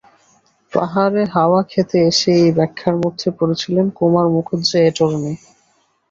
পাহাড়ে 0.73 1.23
হাওয়া 1.35 1.61
খেতে 1.71 1.97
এসে 2.09 2.31
এই 2.39 2.51
ব্যাখ্যার 2.57 2.95
মধ্যে 3.03 3.27
পড়েছিল 3.37 3.75
কুমার 3.97 4.27
মুখুজ্জে–অ্যাটর্নি। 4.35 5.33